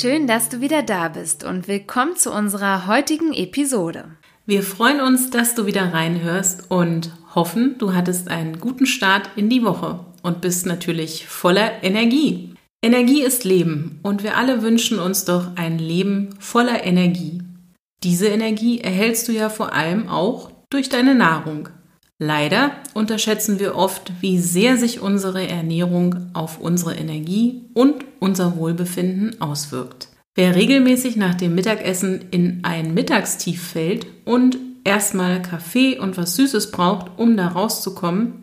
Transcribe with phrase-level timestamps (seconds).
[0.00, 4.06] Schön, dass du wieder da bist und willkommen zu unserer heutigen Episode.
[4.46, 9.50] Wir freuen uns, dass du wieder reinhörst und hoffen, du hattest einen guten Start in
[9.50, 12.54] die Woche und bist natürlich voller Energie.
[12.82, 17.42] Energie ist Leben und wir alle wünschen uns doch ein Leben voller Energie.
[18.02, 21.68] Diese Energie erhältst du ja vor allem auch durch deine Nahrung.
[22.22, 29.40] Leider unterschätzen wir oft, wie sehr sich unsere Ernährung auf unsere Energie und unser Wohlbefinden
[29.40, 30.08] auswirkt.
[30.34, 36.72] Wer regelmäßig nach dem Mittagessen in ein Mittagstief fällt und erstmal Kaffee und was Süßes
[36.72, 38.34] braucht, um da rauszukommen,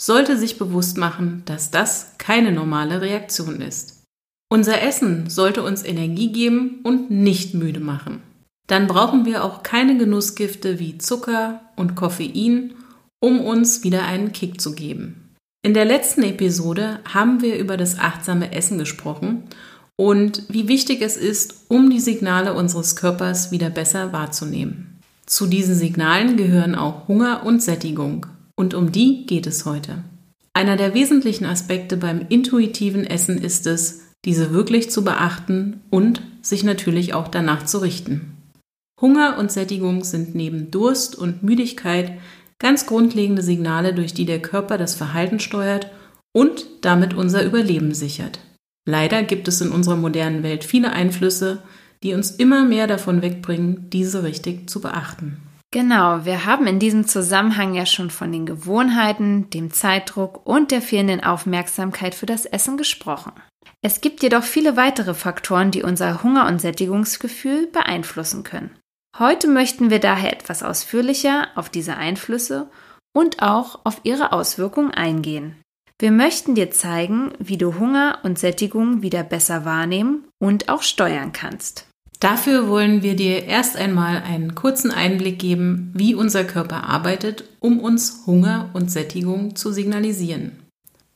[0.00, 4.04] sollte sich bewusst machen, dass das keine normale Reaktion ist.
[4.48, 8.22] Unser Essen sollte uns Energie geben und nicht müde machen.
[8.68, 12.74] Dann brauchen wir auch keine Genussgifte wie Zucker und Koffein
[13.20, 15.34] um uns wieder einen Kick zu geben.
[15.62, 19.42] In der letzten Episode haben wir über das achtsame Essen gesprochen
[19.96, 25.00] und wie wichtig es ist, um die Signale unseres Körpers wieder besser wahrzunehmen.
[25.26, 30.04] Zu diesen Signalen gehören auch Hunger und Sättigung und um die geht es heute.
[30.54, 36.64] Einer der wesentlichen Aspekte beim intuitiven Essen ist es, diese wirklich zu beachten und sich
[36.64, 38.36] natürlich auch danach zu richten.
[39.00, 42.12] Hunger und Sättigung sind neben Durst und Müdigkeit
[42.58, 45.90] Ganz grundlegende Signale, durch die der Körper das Verhalten steuert
[46.32, 48.40] und damit unser Überleben sichert.
[48.88, 51.62] Leider gibt es in unserer modernen Welt viele Einflüsse,
[52.02, 55.38] die uns immer mehr davon wegbringen, diese richtig zu beachten.
[55.72, 60.80] Genau, wir haben in diesem Zusammenhang ja schon von den Gewohnheiten, dem Zeitdruck und der
[60.80, 63.32] fehlenden Aufmerksamkeit für das Essen gesprochen.
[63.82, 68.70] Es gibt jedoch viele weitere Faktoren, die unser Hunger- und Sättigungsgefühl beeinflussen können.
[69.18, 72.68] Heute möchten wir daher etwas ausführlicher auf diese Einflüsse
[73.14, 75.56] und auch auf ihre Auswirkungen eingehen.
[75.98, 81.32] Wir möchten dir zeigen, wie du Hunger und Sättigung wieder besser wahrnehmen und auch steuern
[81.32, 81.86] kannst.
[82.20, 87.80] Dafür wollen wir dir erst einmal einen kurzen Einblick geben, wie unser Körper arbeitet, um
[87.80, 90.52] uns Hunger und Sättigung zu signalisieren.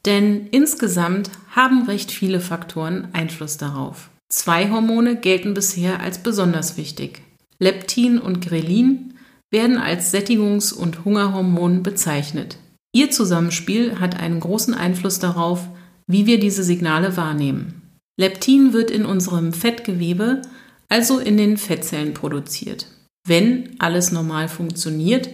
[0.06, 4.08] Denn insgesamt haben recht viele Faktoren Einfluss darauf.
[4.30, 7.22] Zwei Hormone gelten bisher als besonders wichtig.
[7.60, 9.14] Leptin und Grelin
[9.50, 12.56] werden als Sättigungs- und Hungerhormon bezeichnet.
[12.92, 15.68] Ihr Zusammenspiel hat einen großen Einfluss darauf,
[16.06, 17.82] wie wir diese Signale wahrnehmen.
[18.18, 20.42] Leptin wird in unserem Fettgewebe,
[20.88, 22.86] also in den Fettzellen produziert.
[23.26, 25.28] Wenn alles normal funktioniert,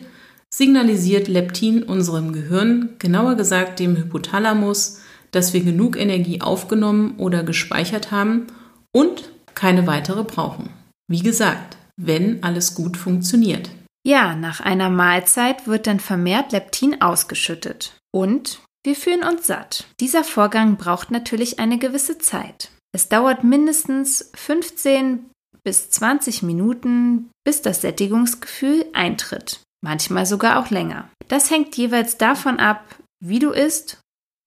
[0.52, 5.00] signalisiert Leptin unserem Gehirn, genauer gesagt dem Hypothalamus,
[5.30, 8.46] dass wir genug Energie aufgenommen oder gespeichert haben
[8.92, 10.70] und keine weitere brauchen.
[11.08, 13.70] Wie gesagt, wenn alles gut funktioniert.
[14.06, 17.96] Ja, nach einer Mahlzeit wird dann vermehrt Leptin ausgeschüttet.
[18.14, 19.86] Und wir fühlen uns satt.
[19.98, 22.70] Dieser Vorgang braucht natürlich eine gewisse Zeit.
[22.92, 25.28] Es dauert mindestens 15
[25.64, 29.60] bis 20 Minuten, bis das Sättigungsgefühl eintritt.
[29.82, 31.10] Manchmal sogar auch länger.
[31.26, 33.98] Das hängt jeweils davon ab, wie du isst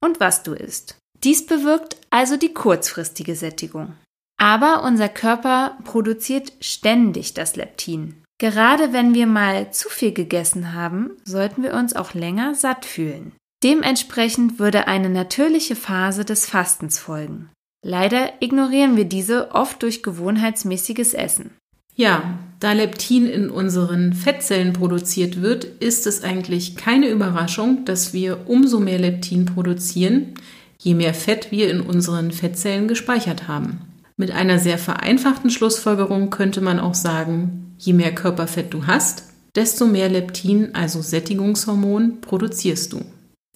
[0.02, 0.98] und was du isst.
[1.24, 3.94] Dies bewirkt also die kurzfristige Sättigung.
[4.40, 8.16] Aber unser Körper produziert ständig das Leptin.
[8.40, 13.34] Gerade wenn wir mal zu viel gegessen haben, sollten wir uns auch länger satt fühlen.
[13.64, 17.50] Dementsprechend würde eine natürliche Phase des Fastens folgen.
[17.86, 21.52] Leider ignorieren wir diese oft durch gewohnheitsmäßiges Essen.
[21.96, 28.48] Ja, da Leptin in unseren Fettzellen produziert wird, ist es eigentlich keine Überraschung, dass wir
[28.48, 30.36] umso mehr Leptin produzieren,
[30.78, 33.89] je mehr Fett wir in unseren Fettzellen gespeichert haben.
[34.20, 39.24] Mit einer sehr vereinfachten Schlussfolgerung könnte man auch sagen, je mehr Körperfett du hast,
[39.56, 43.00] desto mehr Leptin, also Sättigungshormon, produzierst du.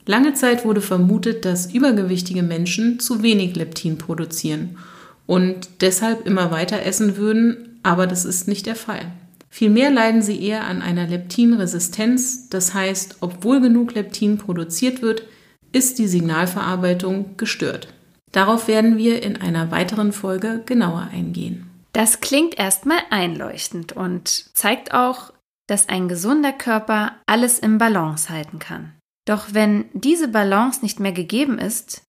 [0.05, 4.77] Lange Zeit wurde vermutet, dass übergewichtige Menschen zu wenig Leptin produzieren
[5.25, 9.11] und deshalb immer weiter essen würden, aber das ist nicht der Fall.
[9.49, 15.23] Vielmehr leiden sie eher an einer Leptinresistenz, das heißt, obwohl genug Leptin produziert wird,
[15.73, 17.92] ist die Signalverarbeitung gestört.
[18.33, 21.69] Darauf werden wir in einer weiteren Folge genauer eingehen.
[21.93, 25.31] Das klingt erstmal einleuchtend und zeigt auch,
[25.67, 28.93] dass ein gesunder Körper alles im Balance halten kann.
[29.25, 32.01] Doch wenn diese Balance nicht mehr gegeben ist,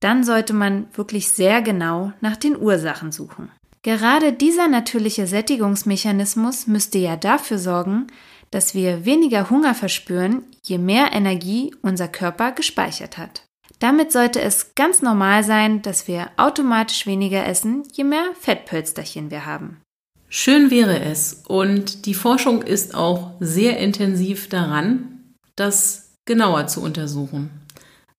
[0.00, 3.50] dann sollte man wirklich sehr genau nach den Ursachen suchen.
[3.82, 8.08] Gerade dieser natürliche Sättigungsmechanismus müsste ja dafür sorgen,
[8.50, 13.47] dass wir weniger Hunger verspüren, je mehr Energie unser Körper gespeichert hat.
[13.78, 19.46] Damit sollte es ganz normal sein, dass wir automatisch weniger essen, je mehr Fettpölsterchen wir
[19.46, 19.80] haben.
[20.28, 27.50] Schön wäre es und die Forschung ist auch sehr intensiv daran, das genauer zu untersuchen.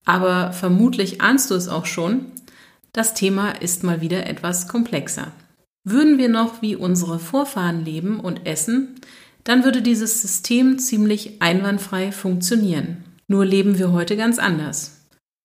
[0.05, 2.31] Aber vermutlich ahnst du es auch schon,
[2.93, 5.31] das Thema ist mal wieder etwas komplexer.
[5.83, 8.95] Würden wir noch wie unsere Vorfahren leben und essen,
[9.43, 13.03] dann würde dieses System ziemlich einwandfrei funktionieren.
[13.27, 14.98] Nur leben wir heute ganz anders.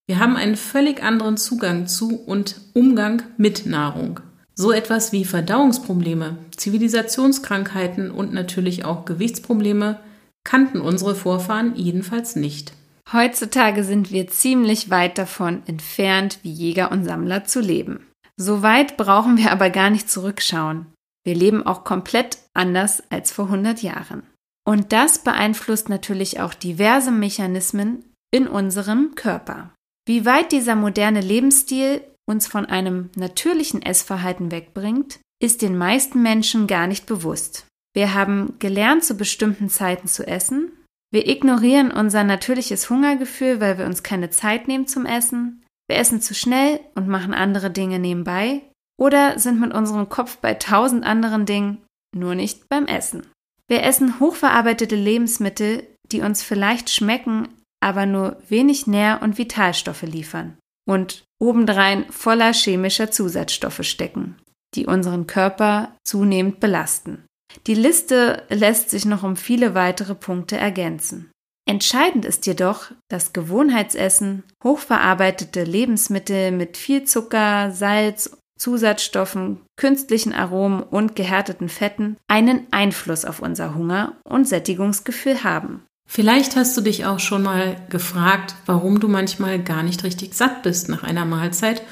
[0.07, 4.21] Wir haben einen völlig anderen Zugang zu und Umgang mit Nahrung.
[4.55, 10.01] So etwas wie Verdauungsprobleme, Zivilisationskrankheiten und natürlich auch Gewichtsprobleme
[10.45, 12.75] kannten unsere Vorfahren jedenfalls nicht.
[13.13, 18.07] Heutzutage sind wir ziemlich weit davon entfernt, wie Jäger und Sammler zu leben.
[18.37, 20.87] So weit brauchen wir aber gar nicht zurückschauen.
[21.25, 24.23] Wir leben auch komplett anders als vor 100 Jahren.
[24.67, 29.74] Und das beeinflusst natürlich auch diverse Mechanismen in unserem Körper.
[30.07, 36.67] Wie weit dieser moderne Lebensstil uns von einem natürlichen Essverhalten wegbringt, ist den meisten Menschen
[36.67, 37.67] gar nicht bewusst.
[37.95, 40.73] Wir haben gelernt, zu bestimmten Zeiten zu essen.
[41.13, 45.63] Wir ignorieren unser natürliches Hungergefühl, weil wir uns keine Zeit nehmen zum Essen.
[45.89, 48.63] Wir essen zu schnell und machen andere Dinge nebenbei.
[48.99, 51.85] Oder sind mit unserem Kopf bei tausend anderen Dingen,
[52.17, 53.27] nur nicht beim Essen.
[53.69, 57.49] Wir essen hochverarbeitete Lebensmittel, die uns vielleicht schmecken,
[57.85, 60.57] aber nur wenig Nähr- und Vitalstoffe liefern
[60.89, 64.37] und obendrein voller chemischer Zusatzstoffe stecken,
[64.75, 67.27] die unseren Körper zunehmend belasten.
[67.67, 71.31] Die Liste lässt sich noch um viele weitere Punkte ergänzen.
[71.69, 81.17] Entscheidend ist jedoch, dass Gewohnheitsessen, hochverarbeitete Lebensmittel mit viel Zucker, Salz, Zusatzstoffen, künstlichen Aromen und
[81.17, 85.85] gehärteten Fetten einen Einfluss auf unser Hunger und Sättigungsgefühl haben.
[86.07, 90.63] Vielleicht hast du dich auch schon mal gefragt, warum du manchmal gar nicht richtig satt
[90.63, 91.83] bist nach einer Mahlzeit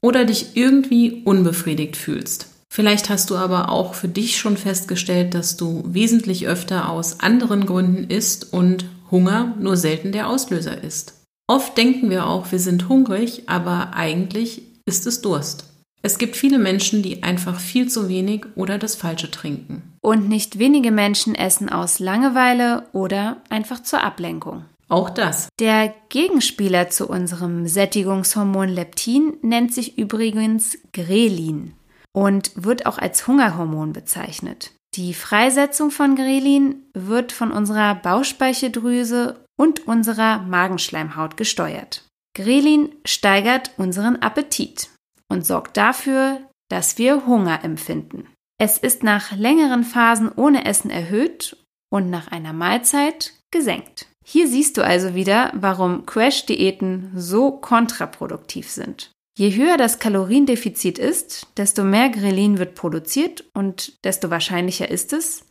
[0.00, 2.48] oder dich irgendwie unbefriedigt fühlst.
[2.68, 7.66] Vielleicht hast du aber auch für dich schon festgestellt, dass du wesentlich öfter aus anderen
[7.66, 11.14] Gründen isst und Hunger nur selten der Auslöser ist.
[11.46, 15.73] Oft denken wir auch, wir sind hungrig, aber eigentlich ist es Durst.
[16.04, 19.94] Es gibt viele Menschen, die einfach viel zu wenig oder das Falsche trinken.
[20.02, 24.66] Und nicht wenige Menschen essen aus Langeweile oder einfach zur Ablenkung.
[24.90, 25.48] Auch das.
[25.58, 31.72] Der Gegenspieler zu unserem Sättigungshormon Leptin nennt sich übrigens Grelin
[32.12, 34.72] und wird auch als Hungerhormon bezeichnet.
[34.96, 42.04] Die Freisetzung von Grelin wird von unserer Bauchspeicheldrüse und unserer Magenschleimhaut gesteuert.
[42.34, 44.90] Grelin steigert unseren Appetit
[45.30, 46.40] und sorgt dafür,
[46.70, 48.28] dass wir Hunger empfinden.
[48.58, 51.56] Es ist nach längeren Phasen ohne Essen erhöht
[51.92, 54.06] und nach einer Mahlzeit gesenkt.
[54.24, 59.10] Hier siehst du also wieder, warum Crash-Diäten so kontraproduktiv sind.
[59.36, 65.44] Je höher das Kaloriendefizit ist, desto mehr Grelin wird produziert und desto wahrscheinlicher ist es,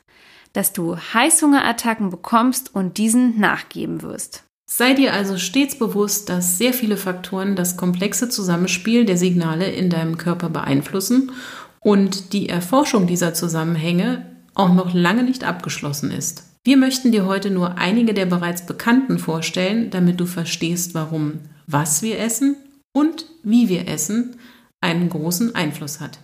[0.54, 4.46] dass du Heißhungerattacken bekommst und diesen nachgeben wirst.
[4.76, 9.92] Sei dir also stets bewusst, dass sehr viele Faktoren das komplexe Zusammenspiel der Signale in
[9.92, 11.32] deinem Körper beeinflussen
[11.80, 16.50] und die Erforschung dieser Zusammenhänge auch noch lange nicht abgeschlossen ist.
[16.64, 22.02] Wir möchten dir heute nur einige der bereits bekannten vorstellen, damit du verstehst, warum was
[22.02, 22.56] wir essen
[22.94, 24.38] und wie wir essen
[24.82, 26.18] einen großen Einfluss hat.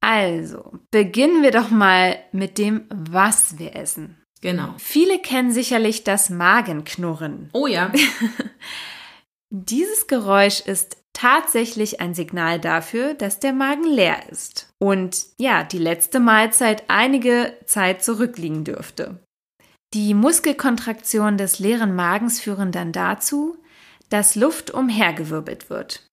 [0.00, 4.14] Also, beginnen wir doch mal mit dem, was wir essen.
[4.40, 4.74] Genau.
[4.78, 7.50] Viele kennen sicherlich das Magenknurren.
[7.52, 7.92] Oh ja.
[9.50, 15.78] Dieses Geräusch ist tatsächlich ein Signal dafür, dass der Magen leer ist und ja, die
[15.78, 19.18] letzte Mahlzeit einige Zeit zurückliegen dürfte.
[19.94, 23.56] Die Muskelkontraktionen des leeren Magens führen dann dazu,
[24.10, 26.06] dass Luft umhergewirbelt wird.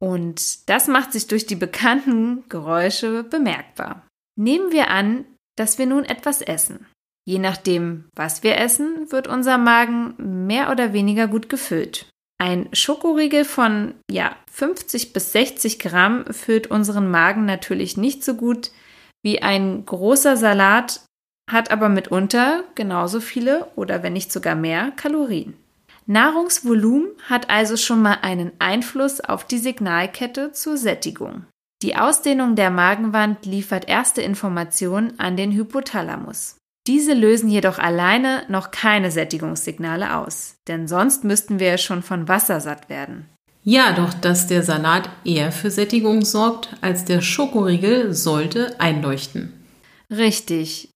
[0.00, 4.06] Und das macht sich durch die bekannten Geräusche bemerkbar.
[4.36, 6.86] Nehmen wir an, dass wir nun etwas essen.
[7.28, 10.14] Je nachdem, was wir essen, wird unser Magen
[10.46, 12.06] mehr oder weniger gut gefüllt.
[12.40, 18.70] Ein Schokoriegel von ja, 50 bis 60 Gramm füllt unseren Magen natürlich nicht so gut
[19.22, 21.04] wie ein großer Salat,
[21.50, 25.54] hat aber mitunter genauso viele oder wenn nicht sogar mehr Kalorien.
[26.06, 31.44] Nahrungsvolumen hat also schon mal einen Einfluss auf die Signalkette zur Sättigung.
[31.82, 36.54] Die Ausdehnung der Magenwand liefert erste Informationen an den Hypothalamus.
[36.88, 42.28] Diese lösen jedoch alleine noch keine Sättigungssignale aus, denn sonst müssten wir ja schon von
[42.28, 43.28] Wasser satt werden.
[43.62, 49.52] Ja, doch dass der Salat eher für Sättigung sorgt als der Schokoriegel, sollte einleuchten.
[50.10, 50.88] Richtig.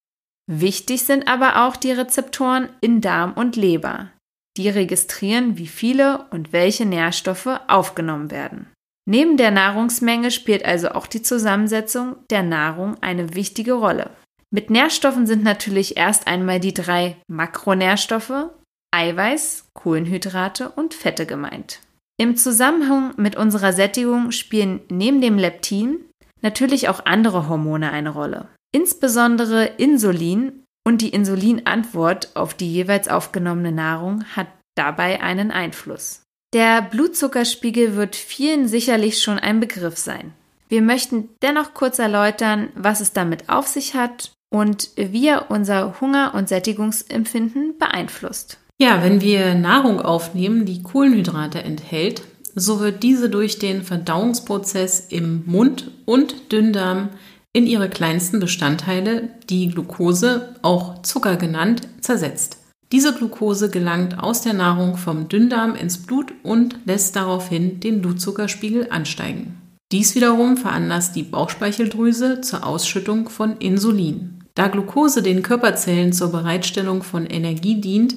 [0.50, 4.10] Wichtig sind aber auch die Rezeptoren in Darm und Leber.
[4.56, 8.66] Die registrieren, wie viele und welche Nährstoffe aufgenommen werden.
[9.04, 14.10] Neben der Nahrungsmenge spielt also auch die Zusammensetzung der Nahrung eine wichtige Rolle.
[14.54, 18.50] Mit Nährstoffen sind natürlich erst einmal die drei Makronährstoffe
[18.94, 21.80] Eiweiß, Kohlenhydrate und Fette gemeint.
[22.18, 26.04] Im Zusammenhang mit unserer Sättigung spielen neben dem Leptin
[26.42, 28.48] natürlich auch andere Hormone eine Rolle.
[28.74, 36.24] Insbesondere Insulin und die Insulinantwort auf die jeweils aufgenommene Nahrung hat dabei einen Einfluss.
[36.52, 40.34] Der Blutzuckerspiegel wird vielen sicherlich schon ein Begriff sein.
[40.68, 46.00] Wir möchten dennoch kurz erläutern, was es damit auf sich hat und wie er unser
[46.00, 48.58] Hunger- und Sättigungsempfinden beeinflusst.
[48.78, 52.22] Ja, wenn wir Nahrung aufnehmen, die Kohlenhydrate enthält,
[52.54, 57.08] so wird diese durch den Verdauungsprozess im Mund und Dünndarm
[57.54, 62.58] in ihre kleinsten Bestandteile, die Glucose, auch Zucker genannt, zersetzt.
[62.92, 68.88] Diese Glucose gelangt aus der Nahrung vom Dünndarm ins Blut und lässt daraufhin den Blutzuckerspiegel
[68.90, 69.56] ansteigen.
[69.92, 74.41] Dies wiederum veranlasst die Bauchspeicheldrüse zur Ausschüttung von Insulin.
[74.54, 78.16] Da Glucose den Körperzellen zur Bereitstellung von Energie dient,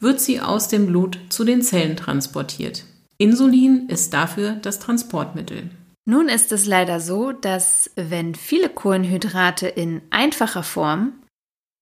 [0.00, 2.84] wird sie aus dem Blut zu den Zellen transportiert.
[3.18, 5.70] Insulin ist dafür das Transportmittel.
[6.06, 11.14] Nun ist es leider so, dass wenn viele Kohlenhydrate in einfacher Form,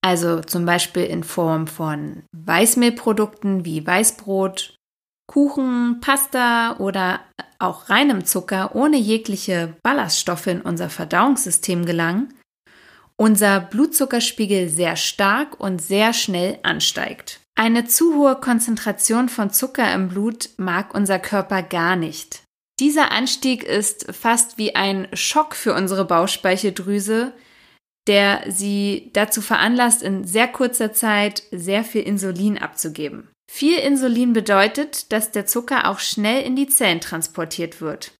[0.01, 4.75] also zum Beispiel in Form von Weißmehlprodukten wie Weißbrot,
[5.27, 7.21] Kuchen, Pasta oder
[7.59, 12.33] auch reinem Zucker ohne jegliche Ballaststoffe in unser Verdauungssystem gelangen,
[13.23, 17.39] unser Blutzuckerspiegel sehr stark und sehr schnell ansteigt.
[17.55, 22.43] Eine zu hohe Konzentration von Zucker im Blut mag unser Körper gar nicht.
[22.81, 27.31] Dieser Anstieg ist fast wie ein Schock für unsere Bauchspeicheldrüse,
[28.07, 33.29] der sie dazu veranlasst, in sehr kurzer Zeit sehr viel Insulin abzugeben.
[33.49, 38.11] Viel Insulin bedeutet, dass der Zucker auch schnell in die Zellen transportiert wird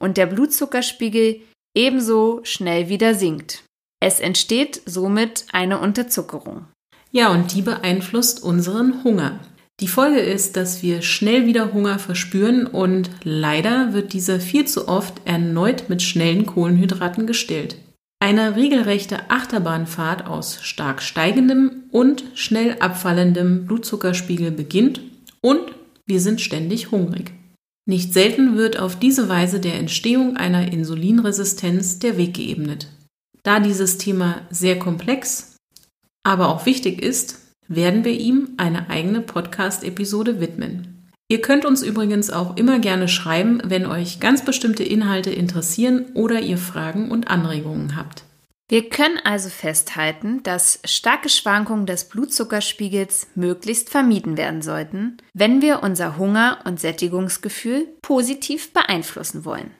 [0.00, 1.42] und der Blutzuckerspiegel
[1.76, 3.62] ebenso schnell wieder sinkt.
[4.00, 6.66] Es entsteht somit eine Unterzuckerung.
[7.10, 9.40] Ja, und die beeinflusst unseren Hunger.
[9.80, 14.88] Die Folge ist, dass wir schnell wieder Hunger verspüren und leider wird dieser viel zu
[14.88, 17.76] oft erneut mit schnellen Kohlenhydraten gestillt.
[18.20, 25.00] Eine regelrechte Achterbahnfahrt aus stark steigendem und schnell abfallendem Blutzuckerspiegel beginnt
[25.40, 25.60] und
[26.06, 27.32] wir sind ständig hungrig.
[27.86, 32.88] Nicht selten wird auf diese Weise der Entstehung einer Insulinresistenz der Weg geebnet.
[33.48, 35.56] Da dieses Thema sehr komplex,
[36.22, 41.08] aber auch wichtig ist, werden wir ihm eine eigene Podcast-Episode widmen.
[41.28, 46.40] Ihr könnt uns übrigens auch immer gerne schreiben, wenn euch ganz bestimmte Inhalte interessieren oder
[46.40, 48.24] ihr Fragen und Anregungen habt.
[48.68, 55.82] Wir können also festhalten, dass starke Schwankungen des Blutzuckerspiegels möglichst vermieden werden sollten, wenn wir
[55.82, 59.70] unser Hunger- und Sättigungsgefühl positiv beeinflussen wollen.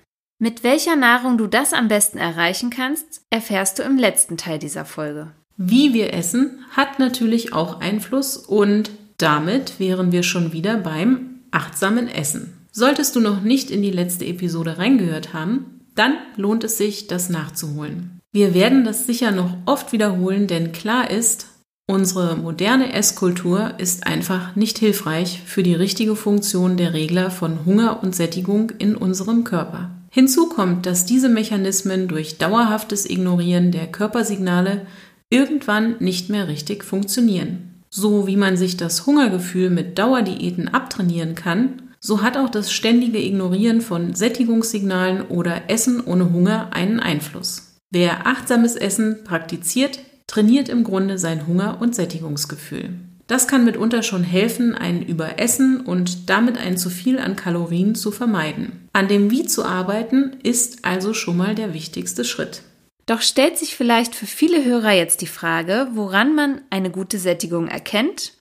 [0.41, 4.85] Mit welcher Nahrung du das am besten erreichen kannst, erfährst du im letzten Teil dieser
[4.85, 5.33] Folge.
[5.57, 12.07] Wie wir essen, hat natürlich auch Einfluss und damit wären wir schon wieder beim achtsamen
[12.07, 12.53] Essen.
[12.71, 17.29] Solltest du noch nicht in die letzte Episode reingehört haben, dann lohnt es sich, das
[17.29, 18.21] nachzuholen.
[18.31, 21.49] Wir werden das sicher noch oft wiederholen, denn klar ist,
[21.89, 28.05] unsere moderne Esskultur ist einfach nicht hilfreich für die richtige Funktion der Regler von Hunger
[28.05, 29.98] und Sättigung in unserem Körper.
[30.11, 34.87] Hinzu kommt, dass diese Mechanismen durch dauerhaftes Ignorieren der Körpersignale
[35.31, 37.83] irgendwann nicht mehr richtig funktionieren.
[37.91, 43.23] So wie man sich das Hungergefühl mit Dauerdiäten abtrainieren kann, so hat auch das ständige
[43.23, 47.81] Ignorieren von Sättigungssignalen oder Essen ohne Hunger einen Einfluss.
[47.91, 52.91] Wer achtsames Essen praktiziert, trainiert im Grunde sein Hunger- und Sättigungsgefühl.
[53.29, 58.11] Das kann mitunter schon helfen, ein Überessen und damit ein zu viel an Kalorien zu
[58.11, 58.89] vermeiden.
[58.95, 62.63] An dem Wie zu arbeiten ist also schon mal der wichtigste Schritt.
[63.05, 67.69] Doch stellt sich vielleicht für viele Hörer jetzt die Frage, woran man eine gute Sättigung
[67.69, 68.33] erkennt.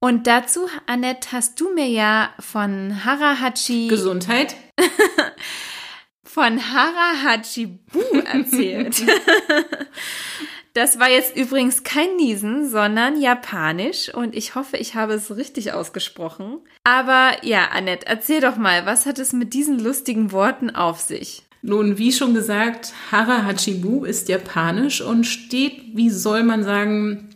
[0.00, 4.54] Und dazu, Annette, hast du mir ja von Harahachi Gesundheit
[6.24, 9.02] von Harahachi Bu erzählt.
[10.72, 15.72] Das war jetzt übrigens kein Niesen, sondern Japanisch und ich hoffe, ich habe es richtig
[15.72, 16.58] ausgesprochen.
[16.84, 21.42] Aber ja, Annette, erzähl doch mal, was hat es mit diesen lustigen Worten auf sich?
[21.62, 27.30] Nun, wie schon gesagt, Hara Hachibu ist japanisch und steht, wie soll man sagen,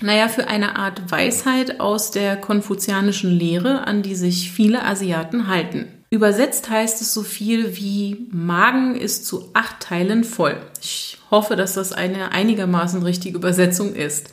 [0.00, 5.99] Naja, für eine Art Weisheit aus der konfuzianischen Lehre, an die sich viele Asiaten halten.
[6.12, 10.60] Übersetzt heißt es so viel wie Magen ist zu acht Teilen voll.
[10.82, 14.30] Ich hoffe, dass das eine einigermaßen richtige Übersetzung ist.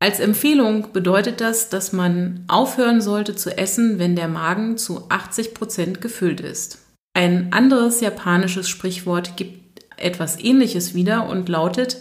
[0.00, 5.54] Als Empfehlung bedeutet das, dass man aufhören sollte zu essen, wenn der Magen zu 80
[5.54, 6.78] Prozent gefüllt ist.
[7.14, 11.98] Ein anderes japanisches Sprichwort gibt etwas Ähnliches wieder und lautet,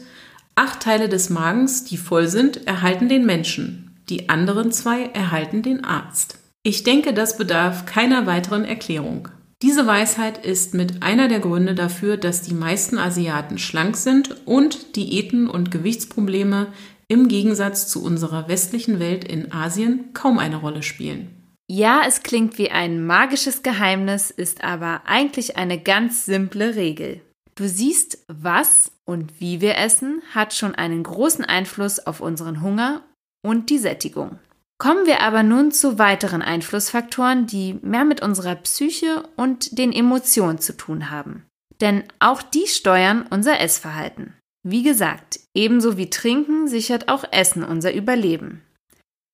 [0.56, 5.86] acht Teile des Magens, die voll sind, erhalten den Menschen, die anderen zwei erhalten den
[5.86, 6.40] Arzt.
[6.68, 9.28] Ich denke, das bedarf keiner weiteren Erklärung.
[9.62, 14.96] Diese Weisheit ist mit einer der Gründe dafür, dass die meisten Asiaten schlank sind und
[14.96, 16.74] Diäten und Gewichtsprobleme
[17.08, 21.28] im Gegensatz zu unserer westlichen Welt in Asien kaum eine Rolle spielen.
[21.68, 27.22] Ja, es klingt wie ein magisches Geheimnis, ist aber eigentlich eine ganz simple Regel.
[27.54, 33.04] Du siehst, was und wie wir essen, hat schon einen großen Einfluss auf unseren Hunger
[33.44, 34.40] und die Sättigung.
[34.78, 40.60] Kommen wir aber nun zu weiteren Einflussfaktoren, die mehr mit unserer Psyche und den Emotionen
[40.60, 41.46] zu tun haben.
[41.82, 44.34] Denn auch die steuern unser Essverhalten.
[44.64, 48.62] Wie gesagt, ebenso wie Trinken sichert auch Essen unser Überleben.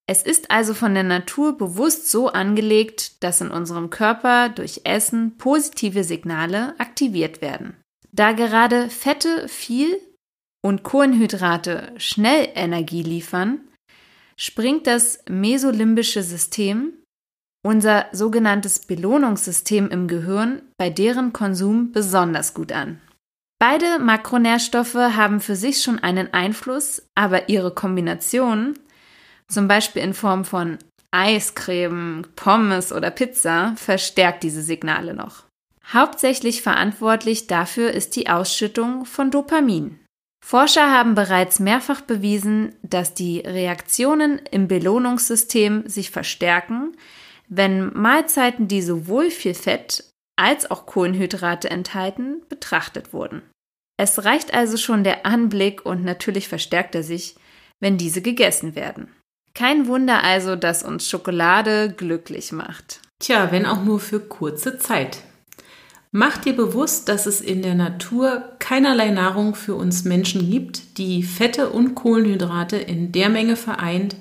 [0.07, 5.38] Es ist also von der Natur bewusst so angelegt, dass in unserem Körper durch Essen
[5.38, 7.77] positive Signale aktiviert werden.
[8.12, 10.00] Da gerade Fette viel
[10.62, 13.62] und Kohlenhydrate schnell Energie liefern,
[14.38, 16.93] springt das mesolimbische System,
[17.63, 23.00] unser sogenanntes Belohnungssystem im Gehirn, bei deren Konsum besonders gut an.
[23.59, 28.73] Beide Makronährstoffe haben für sich schon einen Einfluss, aber ihre Kombination,
[29.47, 30.79] zum Beispiel in Form von
[31.11, 35.43] Eiscreme, Pommes oder Pizza, verstärkt diese Signale noch.
[35.93, 40.00] Hauptsächlich verantwortlich dafür ist die Ausschüttung von Dopamin.
[40.43, 46.98] Forscher haben bereits mehrfach bewiesen, dass die Reaktionen im Belohnungssystem sich verstärken,
[47.48, 50.05] wenn Mahlzeiten, die sowohl viel Fett
[50.38, 53.43] als auch Kohlenhydrate enthalten, betrachtet wurden.
[53.97, 57.36] Es reicht also schon der Anblick und natürlich verstärkt er sich,
[57.80, 59.13] wenn diese gegessen werden.
[59.54, 63.01] Kein Wunder also, dass uns Schokolade glücklich macht.
[63.19, 65.21] Tja, wenn auch nur für kurze Zeit.
[66.12, 71.24] Mach dir bewusst, dass es in der Natur keinerlei Nahrung für uns Menschen gibt, die
[71.24, 74.15] Fette und Kohlenhydrate in der Menge vereint,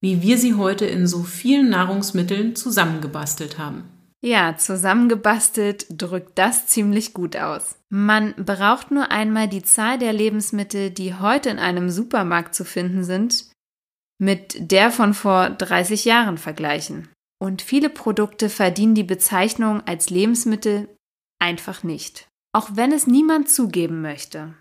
[0.00, 3.84] wie wir sie heute in so vielen Nahrungsmitteln zusammengebastelt haben.
[4.24, 7.76] Ja, zusammengebastelt drückt das ziemlich gut aus.
[7.88, 13.04] Man braucht nur einmal die Zahl der Lebensmittel, die heute in einem Supermarkt zu finden
[13.04, 13.50] sind,
[14.18, 17.08] mit der von vor 30 Jahren vergleichen.
[17.40, 20.88] Und viele Produkte verdienen die Bezeichnung als Lebensmittel
[21.40, 22.28] einfach nicht.
[22.54, 24.54] Auch wenn es niemand zugeben möchte.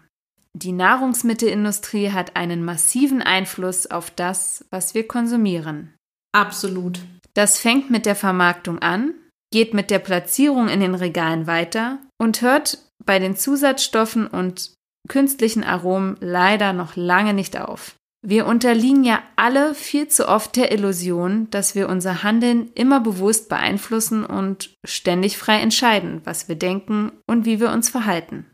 [0.54, 5.93] Die Nahrungsmittelindustrie hat einen massiven Einfluss auf das, was wir konsumieren.
[6.34, 6.99] Absolut.
[7.34, 9.13] Das fängt mit der Vermarktung an,
[9.51, 14.73] geht mit der Platzierung in den Regalen weiter und hört bei den Zusatzstoffen und
[15.08, 17.95] künstlichen Aromen leider noch lange nicht auf.
[18.23, 23.49] Wir unterliegen ja alle viel zu oft der Illusion, dass wir unser Handeln immer bewusst
[23.49, 28.45] beeinflussen und ständig frei entscheiden, was wir denken und wie wir uns verhalten.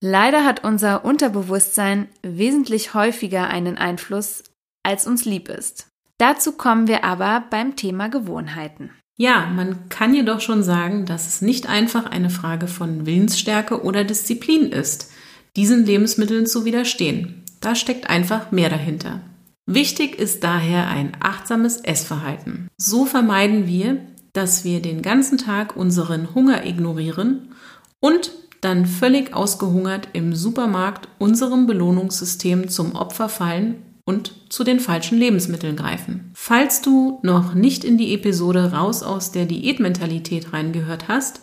[0.00, 4.42] Leider hat unser Unterbewusstsein wesentlich häufiger einen Einfluss,
[4.82, 5.86] als uns lieb ist.
[6.18, 8.90] Dazu kommen wir aber beim Thema Gewohnheiten.
[9.16, 14.02] Ja, man kann jedoch schon sagen, dass es nicht einfach eine Frage von Willensstärke oder
[14.02, 15.12] Disziplin ist,
[15.56, 17.43] diesen Lebensmitteln zu widerstehen.
[17.64, 19.20] Da steckt einfach mehr dahinter.
[19.64, 22.68] Wichtig ist daher ein achtsames Essverhalten.
[22.76, 24.02] So vermeiden wir,
[24.34, 27.54] dass wir den ganzen Tag unseren Hunger ignorieren
[28.00, 35.16] und dann völlig ausgehungert im Supermarkt unserem Belohnungssystem zum Opfer fallen und zu den falschen
[35.16, 36.32] Lebensmitteln greifen.
[36.34, 41.40] Falls du noch nicht in die Episode Raus aus der Diätmentalität reingehört hast,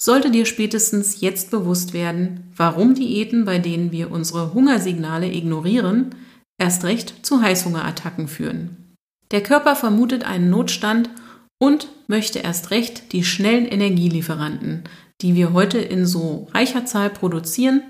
[0.00, 6.14] sollte dir spätestens jetzt bewusst werden, warum Diäten, bei denen wir unsere Hungersignale ignorieren,
[6.58, 8.94] erst recht zu Heißhungerattacken führen.
[9.30, 11.10] Der Körper vermutet einen Notstand
[11.58, 14.84] und möchte erst recht die schnellen Energielieferanten,
[15.20, 17.82] die wir heute in so reicher Zahl produzieren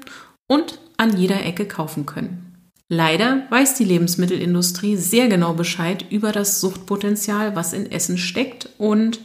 [0.49, 2.45] und an jeder Ecke kaufen können.
[2.89, 9.21] Leider weiß die Lebensmittelindustrie sehr genau Bescheid über das Suchtpotenzial, was in Essen steckt und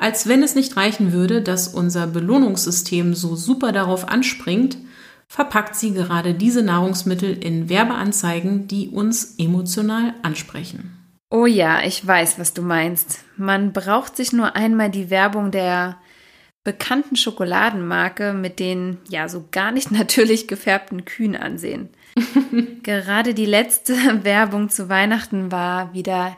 [0.00, 4.78] als wenn es nicht reichen würde, dass unser Belohnungssystem so super darauf anspringt,
[5.28, 10.96] verpackt sie gerade diese Nahrungsmittel in Werbeanzeigen, die uns emotional ansprechen.
[11.30, 13.24] Oh ja, ich weiß, was du meinst.
[13.36, 15.98] Man braucht sich nur einmal die Werbung der
[16.64, 21.90] bekannten Schokoladenmarke mit den ja so gar nicht natürlich gefärbten Kühen ansehen.
[22.82, 26.36] Gerade die letzte Werbung zu Weihnachten war wieder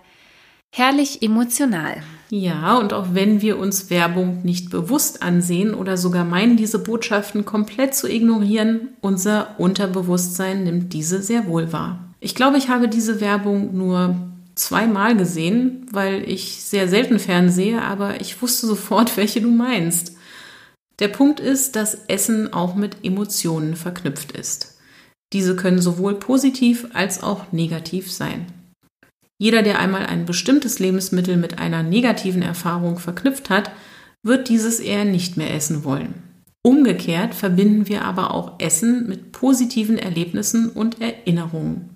[0.74, 2.02] herrlich emotional.
[2.30, 7.44] Ja, und auch wenn wir uns Werbung nicht bewusst ansehen oder sogar meinen, diese Botschaften
[7.44, 12.14] komplett zu ignorieren, unser Unterbewusstsein nimmt diese sehr wohl wahr.
[12.20, 14.16] Ich glaube, ich habe diese Werbung nur
[14.54, 20.16] zweimal gesehen, weil ich sehr selten fernsehe, aber ich wusste sofort, welche du meinst.
[21.00, 24.78] Der Punkt ist, dass Essen auch mit Emotionen verknüpft ist.
[25.34, 28.46] Diese können sowohl positiv als auch negativ sein.
[29.42, 33.72] Jeder, der einmal ein bestimmtes Lebensmittel mit einer negativen Erfahrung verknüpft hat,
[34.22, 36.14] wird dieses eher nicht mehr essen wollen.
[36.62, 41.90] Umgekehrt verbinden wir aber auch Essen mit positiven Erlebnissen und Erinnerungen.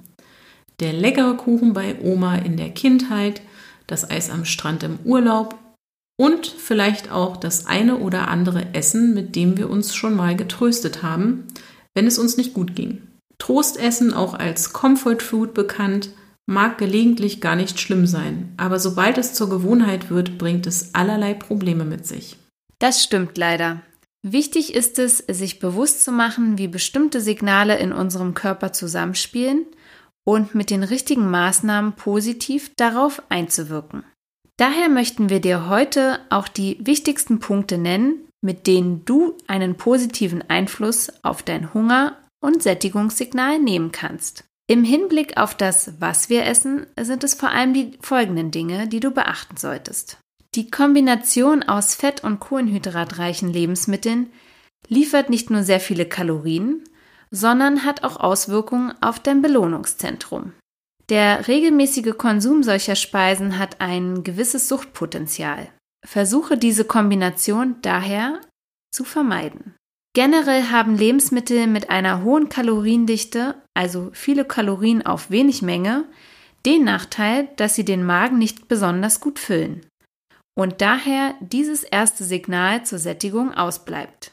[0.81, 3.43] Der leckere Kuchen bei Oma in der Kindheit,
[3.87, 5.57] das Eis am Strand im Urlaub
[6.21, 11.05] und vielleicht auch das eine oder andere Essen, mit dem wir uns schon mal getröstet
[11.05, 11.47] haben,
[11.95, 13.03] wenn es uns nicht gut ging.
[13.39, 16.11] Trostessen, auch als Comfort Food bekannt,
[16.47, 21.35] mag gelegentlich gar nicht schlimm sein, aber sobald es zur Gewohnheit wird, bringt es allerlei
[21.35, 22.37] Probleme mit sich.
[22.79, 23.83] Das stimmt leider.
[24.23, 29.67] Wichtig ist es, sich bewusst zu machen, wie bestimmte Signale in unserem Körper zusammenspielen
[30.25, 34.05] und mit den richtigen Maßnahmen positiv darauf einzuwirken.
[34.57, 40.43] Daher möchten wir dir heute auch die wichtigsten Punkte nennen, mit denen du einen positiven
[40.49, 44.45] Einfluss auf dein Hunger- und Sättigungssignal nehmen kannst.
[44.69, 48.99] Im Hinblick auf das, was wir essen, sind es vor allem die folgenden Dinge, die
[48.99, 50.19] du beachten solltest.
[50.57, 54.33] Die Kombination aus fett- und kohlenhydratreichen Lebensmitteln
[54.89, 56.83] liefert nicht nur sehr viele Kalorien,
[57.31, 60.53] sondern hat auch Auswirkungen auf dein Belohnungszentrum.
[61.09, 65.69] Der regelmäßige Konsum solcher Speisen hat ein gewisses Suchtpotenzial.
[66.05, 68.41] Versuche diese Kombination daher
[68.91, 69.77] zu vermeiden.
[70.17, 76.07] Generell haben Lebensmittel mit einer hohen Kaloriendichte, also viele Kalorien auf wenig Menge,
[76.65, 79.85] den Nachteil, dass sie den Magen nicht besonders gut füllen
[80.59, 84.33] und daher dieses erste Signal zur Sättigung ausbleibt.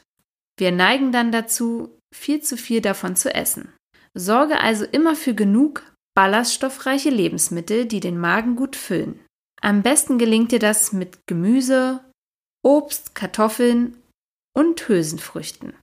[0.58, 3.72] Wir neigen dann dazu, viel zu viel davon zu essen.
[4.14, 5.82] Sorge also immer für genug
[6.16, 9.20] ballaststoffreiche Lebensmittel, die den Magen gut füllen.
[9.60, 12.00] Am besten gelingt dir das mit Gemüse,
[12.64, 13.96] Obst, Kartoffeln
[14.54, 15.74] und Hülsenfrüchten.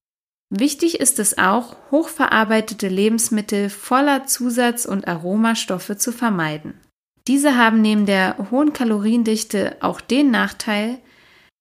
[0.50, 6.80] Wichtig ist es auch, hochverarbeitete Lebensmittel voller Zusatz- und Aromastoffe zu vermeiden.
[7.28, 11.00] Diese haben neben der hohen Kaloriendichte auch den Nachteil,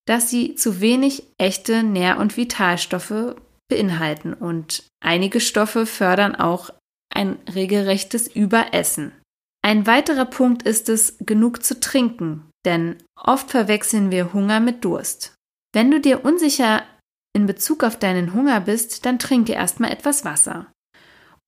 [0.07, 3.37] dass sie zu wenig echte Nähr- und Vitalstoffe
[3.69, 6.71] beinhalten und einige Stoffe fördern auch
[7.15, 9.13] ein regelrechtes Überessen.
[9.63, 15.35] Ein weiterer Punkt ist es, genug zu trinken, denn oft verwechseln wir Hunger mit Durst.
[15.73, 16.83] Wenn du dir unsicher
[17.33, 20.67] in Bezug auf deinen Hunger bist, dann trinke erstmal etwas Wasser.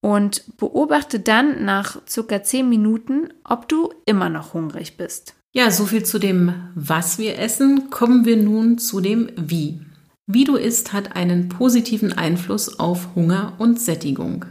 [0.01, 5.35] Und beobachte dann nach circa 10 Minuten, ob du immer noch hungrig bist.
[5.55, 7.89] Ja, so viel zu dem, was wir essen.
[7.89, 9.79] Kommen wir nun zu dem Wie.
[10.25, 14.45] Wie du isst, hat einen positiven Einfluss auf Hunger und Sättigung.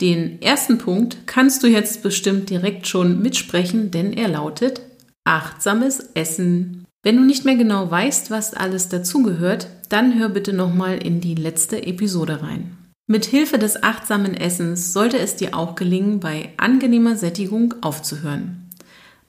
[0.00, 4.82] Den ersten Punkt kannst du jetzt bestimmt direkt schon mitsprechen, denn er lautet
[5.24, 6.85] achtsames Essen.
[7.06, 11.36] Wenn du nicht mehr genau weißt, was alles dazugehört, dann hör bitte nochmal in die
[11.36, 12.76] letzte Episode rein.
[13.08, 18.70] Mit Hilfe des achtsamen Essens sollte es dir auch gelingen, bei angenehmer Sättigung aufzuhören.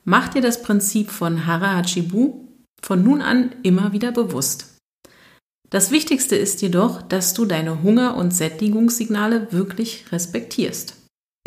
[0.05, 2.47] Mach dir das Prinzip von Hara Hachibu
[2.81, 4.79] von nun an immer wieder bewusst.
[5.69, 10.95] Das Wichtigste ist jedoch, dass du deine Hunger- und Sättigungssignale wirklich respektierst.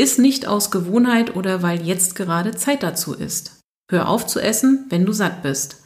[0.01, 3.59] Iss nicht aus Gewohnheit oder weil jetzt gerade Zeit dazu ist.
[3.90, 5.81] Hör auf zu essen, wenn du satt bist.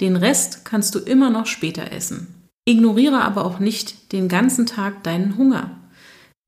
[0.00, 2.48] Den Rest kannst du immer noch später essen.
[2.64, 5.78] Ignoriere aber auch nicht den ganzen Tag deinen Hunger.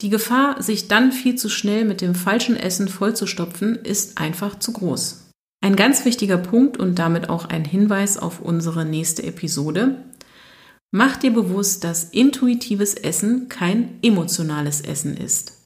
[0.02, 4.72] Die Gefahr, sich dann viel zu schnell mit dem falschen Essen vollzustopfen, ist einfach zu
[4.72, 5.30] groß.
[5.62, 10.04] Ein ganz wichtiger Punkt und damit auch ein Hinweis auf unsere nächste Episode.
[10.90, 15.64] Mach dir bewusst, dass intuitives Essen kein emotionales Essen ist.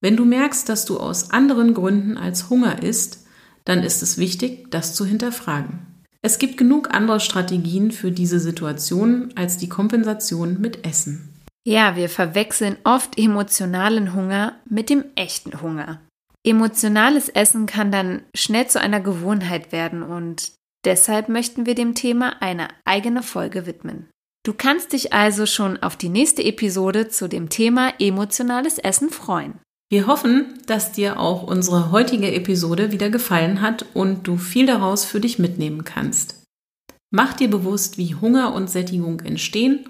[0.00, 3.26] Wenn du merkst, dass du aus anderen Gründen als Hunger isst,
[3.64, 5.97] dann ist es wichtig, das zu hinterfragen.
[6.20, 11.32] Es gibt genug andere Strategien für diese Situation als die Kompensation mit Essen.
[11.64, 16.00] Ja, wir verwechseln oft emotionalen Hunger mit dem echten Hunger.
[16.44, 20.52] Emotionales Essen kann dann schnell zu einer Gewohnheit werden und
[20.84, 24.08] deshalb möchten wir dem Thema eine eigene Folge widmen.
[24.44, 29.60] Du kannst dich also schon auf die nächste Episode zu dem Thema emotionales Essen freuen.
[29.90, 35.06] Wir hoffen, dass dir auch unsere heutige Episode wieder gefallen hat und du viel daraus
[35.06, 36.42] für dich mitnehmen kannst.
[37.10, 39.86] Mach dir bewusst, wie Hunger und Sättigung entstehen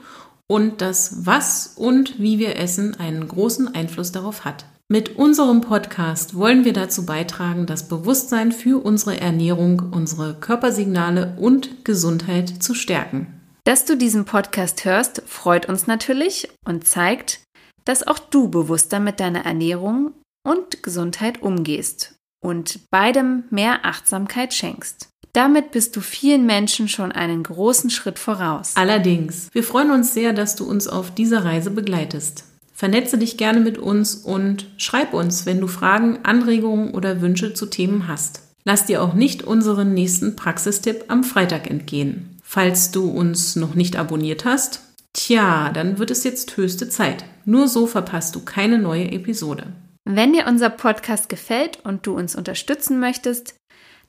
[0.46, 4.66] und dass was und wie wir essen einen großen Einfluss darauf hat.
[4.88, 11.84] Mit unserem Podcast wollen wir dazu beitragen, das Bewusstsein für unsere Ernährung, unsere Körpersignale und
[11.84, 13.38] Gesundheit zu stärken.
[13.64, 17.40] Dass du diesen Podcast hörst, freut uns natürlich und zeigt,
[17.88, 20.12] dass auch du bewusster mit deiner Ernährung
[20.46, 25.08] und Gesundheit umgehst und beidem mehr Achtsamkeit schenkst.
[25.32, 28.72] Damit bist du vielen Menschen schon einen großen Schritt voraus.
[28.74, 32.44] Allerdings, wir freuen uns sehr, dass du uns auf dieser Reise begleitest.
[32.74, 37.66] Vernetze dich gerne mit uns und schreib uns, wenn du Fragen, Anregungen oder Wünsche zu
[37.66, 38.42] Themen hast.
[38.64, 42.36] Lass dir auch nicht unseren nächsten Praxistipp am Freitag entgehen.
[42.42, 44.87] Falls du uns noch nicht abonniert hast,
[45.28, 47.24] tja, dann wird es jetzt höchste Zeit.
[47.44, 49.72] Nur so verpasst du keine neue Episode.
[50.04, 53.54] Wenn dir unser Podcast gefällt und du uns unterstützen möchtest,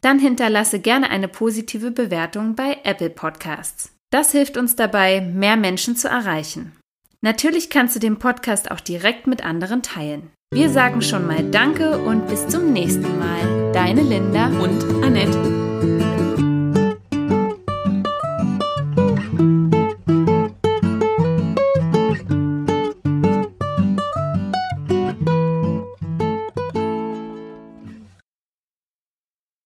[0.02, 3.92] dann hinterlasse gerne eine positive Bewertung bei Apple Podcasts.
[4.12, 6.72] Das hilft uns dabei, mehr Menschen zu erreichen.
[7.22, 10.32] Natürlich kannst du den Podcast auch direkt mit anderen teilen.
[10.54, 13.72] Wir sagen schon mal Danke und bis zum nächsten Mal.
[13.74, 15.59] Deine Linda und Annette.